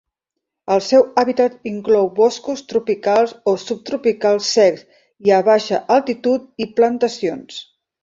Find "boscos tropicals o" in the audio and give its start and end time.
2.21-3.55